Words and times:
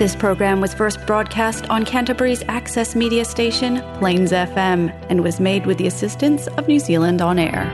This 0.00 0.16
program 0.16 0.62
was 0.62 0.72
first 0.72 1.04
broadcast 1.06 1.68
on 1.68 1.84
Canterbury's 1.84 2.42
access 2.48 2.96
media 2.96 3.22
station, 3.22 3.82
Plains 3.98 4.32
FM, 4.32 4.90
and 5.10 5.22
was 5.22 5.38
made 5.38 5.66
with 5.66 5.76
the 5.76 5.86
assistance 5.86 6.46
of 6.56 6.66
New 6.66 6.78
Zealand 6.78 7.20
On 7.20 7.38
Air. 7.38 7.66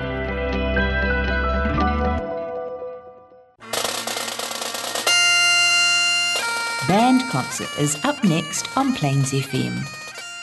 Band 6.88 7.22
Concert 7.30 7.68
is 7.78 8.04
up 8.04 8.24
next 8.24 8.76
on 8.76 8.92
Plains 8.94 9.30
FM. 9.30 9.86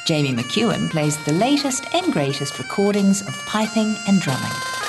Jamie 0.08 0.32
McEwen 0.32 0.90
plays 0.90 1.22
the 1.26 1.34
latest 1.34 1.94
and 1.94 2.14
greatest 2.14 2.60
recordings 2.60 3.22
of 3.24 3.38
piping 3.46 3.94
and 4.08 4.22
drumming. 4.22 4.83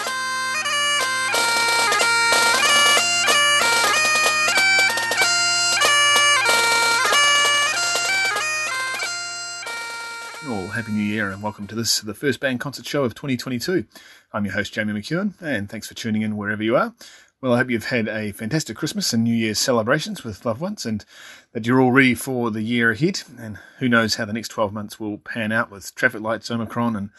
Welcome 11.44 11.66
to 11.66 11.74
this, 11.74 12.00
the 12.00 12.14
first 12.14 12.40
band 12.40 12.58
concert 12.58 12.86
show 12.86 13.04
of 13.04 13.14
2022. 13.14 13.84
I'm 14.32 14.46
your 14.46 14.54
host, 14.54 14.72
Jamie 14.72 14.94
McEwen, 14.94 15.34
and 15.42 15.68
thanks 15.68 15.86
for 15.86 15.92
tuning 15.92 16.22
in 16.22 16.38
wherever 16.38 16.62
you 16.62 16.74
are. 16.74 16.94
Well, 17.42 17.52
I 17.52 17.58
hope 17.58 17.68
you've 17.68 17.88
had 17.88 18.08
a 18.08 18.32
fantastic 18.32 18.78
Christmas 18.78 19.12
and 19.12 19.22
New 19.22 19.34
Year's 19.34 19.58
celebrations 19.58 20.24
with 20.24 20.46
loved 20.46 20.62
ones 20.62 20.86
and 20.86 21.04
that 21.52 21.66
you're 21.66 21.82
all 21.82 21.92
ready 21.92 22.14
for 22.14 22.50
the 22.50 22.62
year 22.62 22.92
ahead. 22.92 23.20
And 23.38 23.58
who 23.78 23.90
knows 23.90 24.14
how 24.14 24.24
the 24.24 24.32
next 24.32 24.48
12 24.48 24.72
months 24.72 24.98
will 24.98 25.18
pan 25.18 25.52
out 25.52 25.70
with 25.70 25.94
traffic 25.94 26.22
lights, 26.22 26.50
Omicron, 26.50 26.96
and 26.96 27.10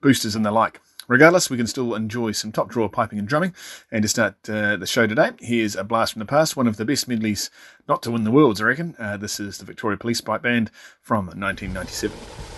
boosters 0.00 0.34
and 0.34 0.46
the 0.46 0.50
like. 0.50 0.80
Regardless, 1.06 1.50
we 1.50 1.58
can 1.58 1.66
still 1.66 1.94
enjoy 1.94 2.32
some 2.32 2.52
top 2.52 2.70
drawer 2.70 2.88
piping 2.88 3.18
and 3.18 3.28
drumming. 3.28 3.54
And 3.92 4.00
to 4.00 4.08
start 4.08 4.36
uh, 4.48 4.76
the 4.76 4.86
show 4.86 5.06
today, 5.06 5.32
here's 5.40 5.76
a 5.76 5.84
blast 5.84 6.14
from 6.14 6.20
the 6.20 6.24
past, 6.24 6.56
one 6.56 6.66
of 6.66 6.78
the 6.78 6.86
best 6.86 7.06
medleys 7.06 7.50
not 7.86 8.02
to 8.04 8.10
win 8.10 8.24
the 8.24 8.30
worlds, 8.30 8.62
I 8.62 8.64
reckon. 8.64 8.96
Uh, 8.98 9.18
this 9.18 9.38
is 9.38 9.58
the 9.58 9.66
Victoria 9.66 9.98
Police 9.98 10.22
Pipe 10.22 10.40
Band 10.40 10.70
from 11.02 11.26
1997. 11.26 12.53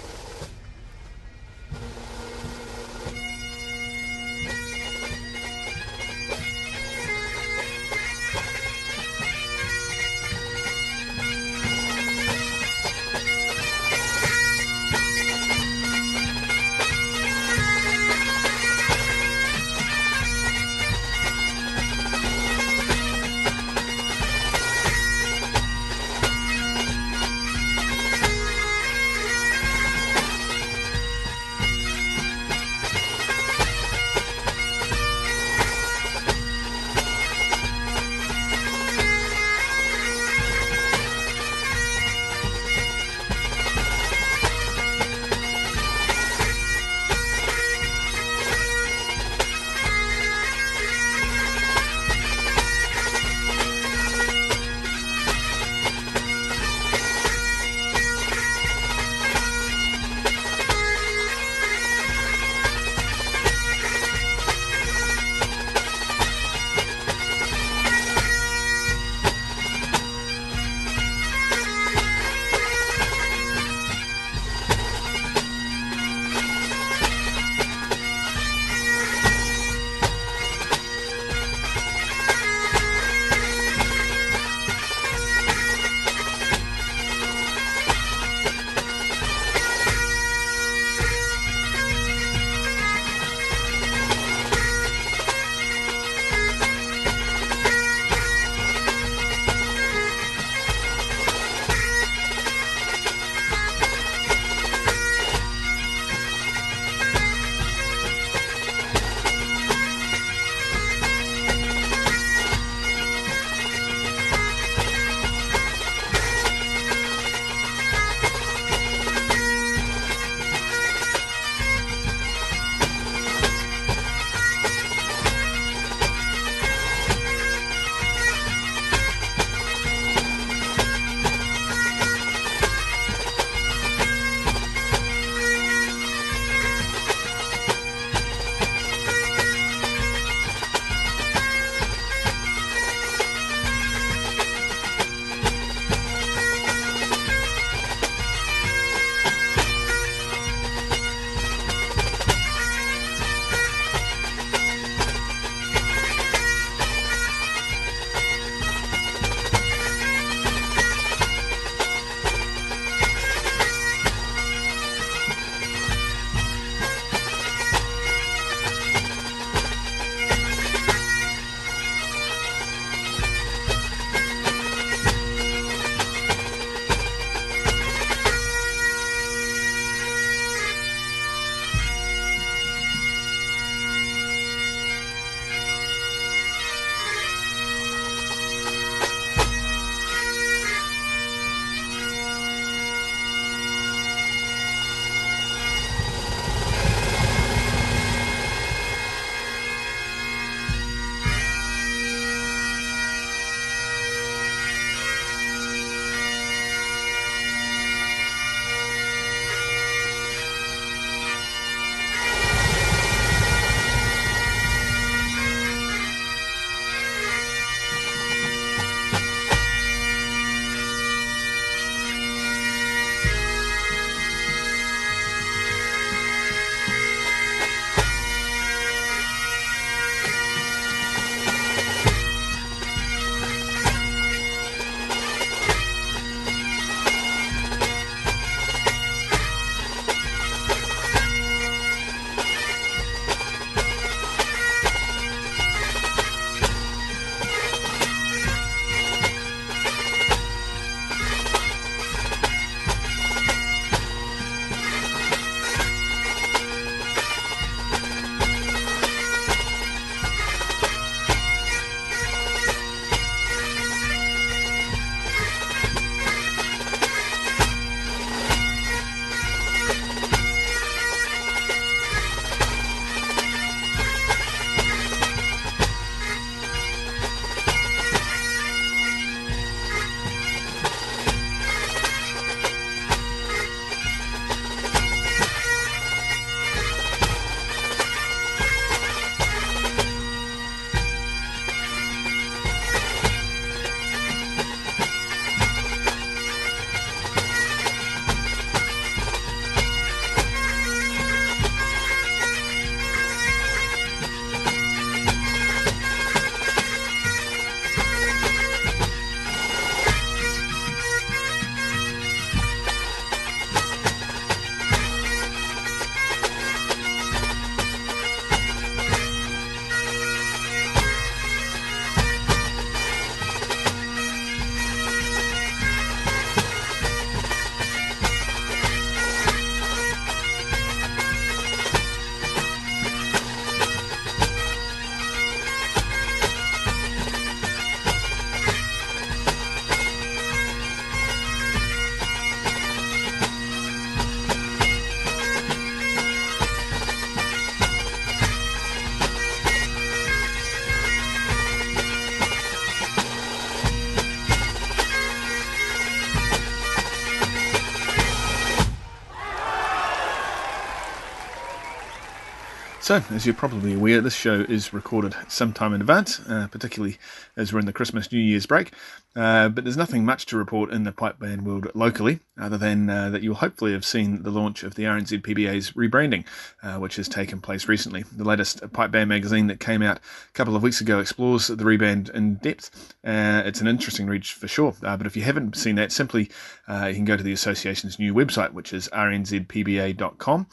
So, 363.06 363.22
as 363.30 363.46
you're 363.46 363.54
probably 363.54 363.94
aware, 363.94 364.20
this 364.20 364.34
show 364.34 364.62
is 364.68 364.92
recorded 364.92 365.36
sometime 365.46 365.94
in 365.94 366.00
advance, 366.00 366.40
uh, 366.48 366.66
particularly 366.72 367.18
as 367.56 367.72
we're 367.72 367.78
in 367.78 367.86
the 367.86 367.92
Christmas 367.92 368.32
New 368.32 368.40
Year's 368.40 368.66
break. 368.66 368.92
Uh, 369.36 369.68
but 369.68 369.84
there's 369.84 369.96
nothing 369.96 370.24
much 370.24 370.46
to 370.46 370.56
report 370.56 370.90
in 370.90 371.04
the 371.04 371.12
pipe 371.12 371.38
band 371.38 371.64
world 371.64 371.88
locally, 371.94 372.40
other 372.58 372.76
than 372.76 373.08
uh, 373.08 373.30
that 373.30 373.44
you'll 373.44 373.54
hopefully 373.54 373.92
have 373.92 374.04
seen 374.04 374.42
the 374.42 374.50
launch 374.50 374.82
of 374.82 374.96
the 374.96 375.04
RNZ 375.04 375.42
PBA's 375.42 375.92
rebranding, 375.92 376.44
uh, 376.82 376.98
which 376.98 377.14
has 377.14 377.28
taken 377.28 377.60
place 377.60 377.86
recently. 377.86 378.24
The 378.32 378.42
latest 378.42 378.92
pipe 378.92 379.12
band 379.12 379.28
magazine 379.28 379.68
that 379.68 379.78
came 379.78 380.02
out 380.02 380.16
a 380.16 380.52
couple 380.54 380.74
of 380.74 380.82
weeks 380.82 381.00
ago 381.00 381.20
explores 381.20 381.68
the 381.68 381.76
rebrand 381.76 382.30
in 382.30 382.56
depth. 382.56 383.14
Uh, 383.24 383.62
it's 383.64 383.80
an 383.80 383.86
interesting 383.86 384.26
read 384.26 384.44
for 384.44 384.66
sure, 384.66 384.96
uh, 385.04 385.16
but 385.16 385.28
if 385.28 385.36
you 385.36 385.42
haven't 385.42 385.76
seen 385.76 385.94
that, 385.94 386.10
simply 386.10 386.50
you 386.88 387.14
can 387.14 387.24
go 387.24 387.36
to 387.36 387.44
the 387.44 387.52
association's 387.52 388.18
new 388.18 388.34
website, 388.34 388.72
which 388.72 388.92
is 388.92 389.08
rnzpba.com 389.12 390.66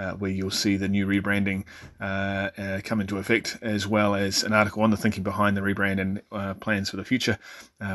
uh, 0.00 0.12
where 0.14 0.30
you'll 0.30 0.50
see 0.50 0.76
the 0.76 0.88
new 0.88 1.06
rebranding 1.06 1.64
uh, 2.00 2.48
uh, 2.56 2.80
come 2.82 3.00
into 3.00 3.18
effect, 3.18 3.58
as 3.60 3.86
well 3.86 4.14
as 4.14 4.42
an 4.42 4.54
article 4.54 4.82
on 4.82 4.90
the 4.90 4.96
thinking 4.96 5.22
behind 5.22 5.56
the 5.56 5.60
rebrand 5.60 6.00
and 6.00 6.22
uh, 6.32 6.54
plans 6.54 6.88
for 6.88 6.96
the 6.96 7.04
future 7.04 7.38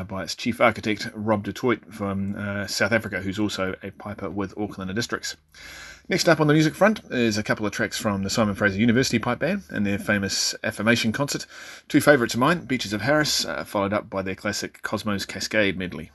by 0.08 0.22
its 0.22 0.34
chief 0.34 0.60
architect, 0.60 1.08
Rob 1.14 1.42
du 1.42 1.52
Toit 1.52 1.80
from 1.92 2.34
South 2.68 2.92
Africa, 2.92 3.20
who's 3.20 3.38
also 3.38 3.74
a 3.82 3.90
piper 3.92 4.30
with 4.30 4.56
Auckland 4.56 4.94
Districts. 4.94 5.36
Next 6.08 6.28
up 6.28 6.40
on 6.40 6.46
the 6.46 6.54
music 6.54 6.74
front 6.74 7.00
is 7.10 7.36
a 7.36 7.42
couple 7.42 7.66
of 7.66 7.72
tracks 7.72 7.98
from 7.98 8.22
the 8.22 8.30
Simon 8.30 8.54
Fraser 8.54 8.78
University 8.78 9.18
Pipe 9.18 9.40
Band 9.40 9.62
and 9.70 9.84
their 9.84 9.98
famous 9.98 10.54
Affirmation 10.62 11.10
concert. 11.10 11.46
Two 11.88 12.00
favourites 12.00 12.34
of 12.34 12.40
mine, 12.40 12.64
Beaches 12.64 12.92
of 12.92 13.02
Harris, 13.02 13.44
followed 13.64 13.92
up 13.92 14.08
by 14.08 14.22
their 14.22 14.36
classic 14.36 14.82
Cosmos 14.82 15.24
Cascade 15.24 15.76
medley. 15.76 16.12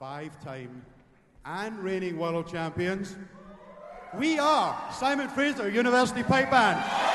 Five-time 0.00 0.82
and 1.44 1.78
reigning 1.78 2.18
world 2.18 2.50
champions. 2.50 3.14
We 4.18 4.40
are 4.40 4.76
Simon 4.92 5.28
Fraser 5.28 5.68
University 5.68 6.24
Pipe 6.24 6.50
Band. 6.50 7.13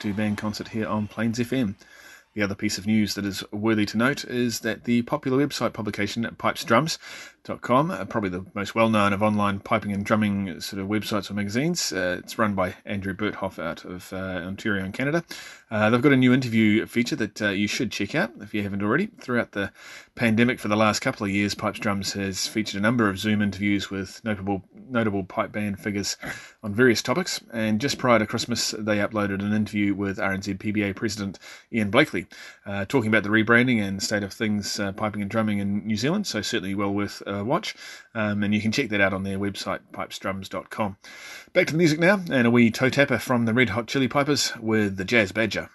To 0.00 0.14
Band 0.14 0.38
Concert 0.38 0.68
here 0.68 0.88
on 0.88 1.08
Plains 1.08 1.38
FM. 1.38 1.74
The 2.34 2.42
other 2.42 2.54
piece 2.54 2.78
of 2.78 2.86
news 2.86 3.14
that 3.14 3.24
is 3.24 3.42
worthy 3.50 3.84
to 3.86 3.96
note 3.96 4.24
is 4.24 4.60
that 4.60 4.84
the 4.84 5.02
popular 5.02 5.44
website 5.44 5.72
publication 5.72 6.28
Pipes 6.38 6.62
Drums 6.64 6.98
Com, 7.62 7.90
uh, 7.90 8.04
probably 8.04 8.28
the 8.28 8.44
most 8.54 8.74
well 8.74 8.90
known 8.90 9.12
of 9.12 9.22
online 9.22 9.60
piping 9.60 9.92
and 9.92 10.04
drumming 10.04 10.60
sort 10.60 10.80
of 10.80 10.88
websites 10.88 11.30
or 11.30 11.34
magazines. 11.34 11.90
Uh, 11.92 12.20
it's 12.22 12.38
run 12.38 12.54
by 12.54 12.74
Andrew 12.84 13.14
Berthoff 13.14 13.58
out 13.58 13.84
of 13.84 14.12
uh, 14.12 14.16
Ontario 14.16 14.84
in 14.84 14.92
Canada. 14.92 15.24
Uh, 15.70 15.88
they've 15.88 16.02
got 16.02 16.12
a 16.12 16.16
new 16.16 16.34
interview 16.34 16.84
feature 16.86 17.16
that 17.16 17.40
uh, 17.40 17.48
you 17.48 17.66
should 17.66 17.90
check 17.90 18.14
out 18.14 18.30
if 18.40 18.52
you 18.52 18.62
haven't 18.62 18.82
already. 18.82 19.06
Throughout 19.20 19.52
the 19.52 19.72
pandemic 20.14 20.60
for 20.60 20.68
the 20.68 20.76
last 20.76 21.00
couple 21.00 21.24
of 21.24 21.32
years, 21.32 21.54
Pipes 21.54 21.78
Drums 21.78 22.12
has 22.12 22.46
featured 22.46 22.78
a 22.78 22.82
number 22.82 23.08
of 23.08 23.18
Zoom 23.18 23.40
interviews 23.40 23.90
with 23.90 24.22
notable 24.22 24.62
notable 24.88 25.24
pipe 25.24 25.50
band 25.50 25.80
figures 25.80 26.18
on 26.62 26.74
various 26.74 27.02
topics. 27.02 27.40
And 27.52 27.80
just 27.80 27.98
prior 27.98 28.18
to 28.18 28.26
Christmas, 28.26 28.72
they 28.72 28.98
uploaded 28.98 29.40
an 29.40 29.54
interview 29.54 29.94
with 29.94 30.18
RNZ 30.18 30.58
PBA 30.58 30.94
President 30.94 31.38
Ian 31.72 31.90
Blakely, 31.90 32.19
uh, 32.66 32.84
talking 32.86 33.08
about 33.08 33.22
the 33.22 33.28
rebranding 33.28 33.80
and 33.80 34.02
state 34.02 34.22
of 34.22 34.32
things 34.32 34.80
piping 34.96 35.22
and 35.22 35.30
drumming 35.30 35.58
in 35.58 35.86
New 35.86 35.96
Zealand. 35.96 36.26
So 36.26 36.42
certainly 36.42 36.74
well 36.74 36.92
worth 36.92 37.22
uh, 37.26 37.44
watch. 37.44 37.74
Um, 38.14 38.42
and 38.42 38.54
you 38.54 38.60
can 38.60 38.72
check 38.72 38.88
that 38.90 39.00
out 39.00 39.12
on 39.12 39.22
their 39.22 39.38
website, 39.38 39.80
pipesdrums.com. 39.92 40.96
Back 41.52 41.66
to 41.66 41.72
the 41.72 41.78
music 41.78 41.98
now, 41.98 42.20
and 42.30 42.46
a 42.46 42.50
wee 42.50 42.70
toe 42.70 42.88
tapper 42.88 43.18
from 43.18 43.44
the 43.44 43.54
Red 43.54 43.70
Hot 43.70 43.86
Chilli 43.86 44.08
Pipers 44.08 44.52
with 44.60 44.96
the 44.96 45.04
Jazz 45.04 45.32
Badger. 45.32 45.68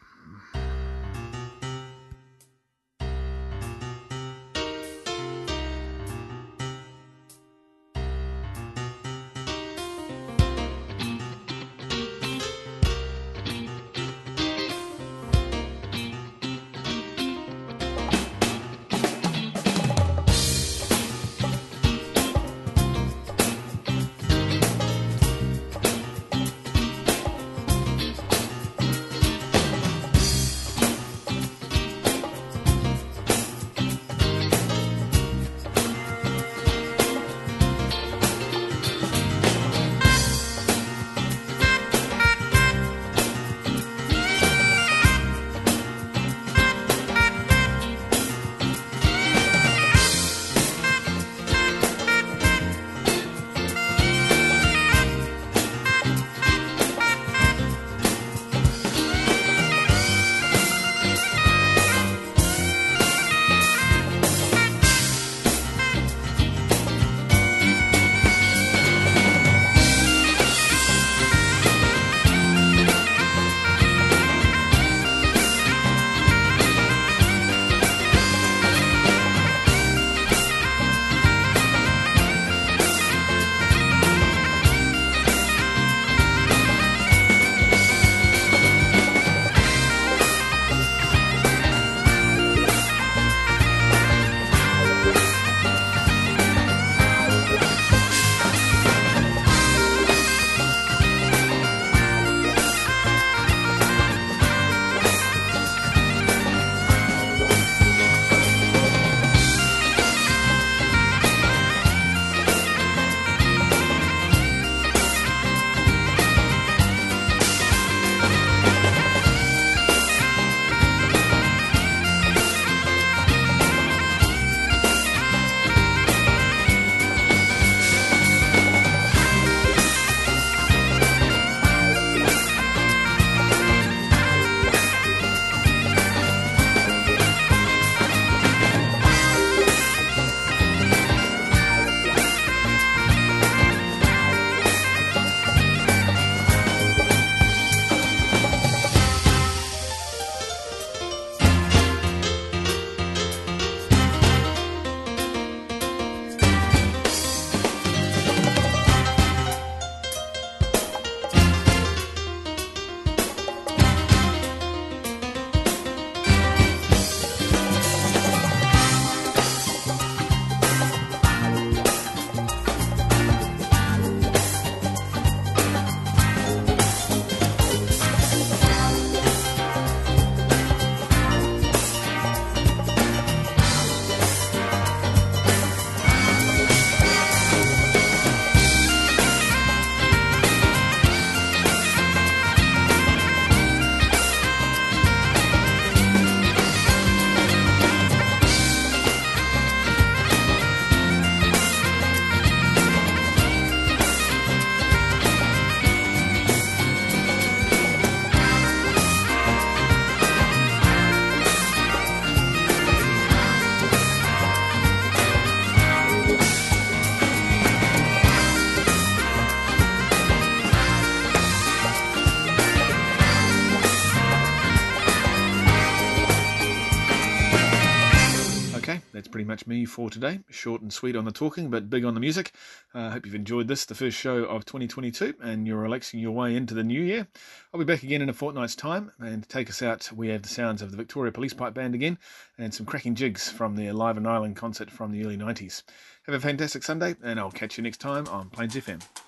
For 229.86 230.10
today. 230.10 230.40
Short 230.50 230.82
and 230.82 230.92
sweet 230.92 231.16
on 231.16 231.26
the 231.26 231.32
talking, 231.32 231.70
but 231.70 231.90
big 231.90 232.06
on 232.06 232.14
the 232.14 232.20
music. 232.20 232.54
I 232.94 233.06
uh, 233.06 233.12
hope 233.12 233.26
you've 233.26 233.36
enjoyed 233.36 233.68
this, 233.68 233.86
the 233.86 233.96
first 233.96 234.18
show 234.18 234.46
of 234.46 234.66
2022, 234.66 235.36
and 235.42 235.68
you're 235.68 235.78
relaxing 235.78 236.20
your 236.20 236.32
way 236.32 236.56
into 236.56 236.74
the 236.74 236.84
new 236.84 237.02
year. 237.02 237.28
I'll 237.74 237.80
be 237.80 237.86
back 237.86 238.04
again 238.04 238.22
in 238.22 238.30
a 238.30 238.34
fortnight's 238.34 238.76
time, 238.76 239.12
and 239.20 239.44
to 239.44 239.50
take 239.50 239.70
us 239.70 239.82
out, 239.82 240.10
we 240.16 240.30
have 240.30 240.42
the 240.42 240.50
sounds 240.50 240.82
of 240.82 240.92
the 240.92 240.98
Victoria 240.98 241.32
Police 241.32 241.54
Pipe 241.54 241.74
Band 241.74 241.96
again, 241.96 242.18
and 242.58 242.74
some 242.74 242.86
cracking 242.86 243.16
jigs 243.16 243.50
from 243.50 243.76
their 243.76 243.94
Live 243.94 244.18
in 244.18 244.26
Ireland 244.26 244.56
concert 244.56 244.90
from 244.90 245.12
the 245.12 245.24
early 245.26 245.38
90s. 245.38 245.84
Have 246.26 246.36
a 246.36 246.40
fantastic 246.40 246.84
Sunday, 246.84 247.16
and 247.24 247.40
I'll 247.40 247.52
catch 247.52 247.78
you 247.78 247.84
next 247.84 248.00
time 248.00 248.28
on 248.28 248.50
Plains 248.50 248.76
FM. 248.76 249.25